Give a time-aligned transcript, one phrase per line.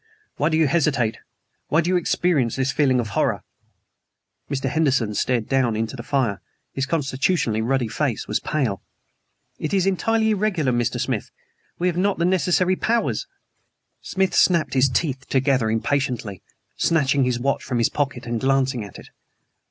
[0.37, 1.19] Why do you hesitate?
[1.67, 3.43] Why do you experience this feeling of horror?"
[4.49, 4.67] Mr.
[4.67, 6.41] Henderson stared down into the fire.
[6.73, 8.81] His constitutionally ruddy face was pale.
[9.59, 10.99] "It is entirely irregular, Mr.
[10.99, 11.29] Smith.
[11.77, 13.27] We have not the necessary powers"
[14.11, 16.41] Smith snapped his teeth together impatiently,
[16.77, 19.09] snatching his watch from his pocket and glancing at it.